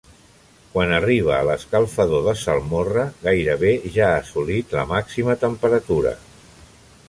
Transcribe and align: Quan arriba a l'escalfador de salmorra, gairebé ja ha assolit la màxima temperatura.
Quan 0.69 0.93
arriba 0.95 1.33
a 1.39 1.43
l'escalfador 1.49 2.23
de 2.29 2.33
salmorra, 2.45 3.05
gairebé 3.27 3.77
ja 3.99 4.09
ha 4.13 4.19
assolit 4.25 4.77
la 4.79 4.89
màxima 4.95 5.37
temperatura. 5.47 6.19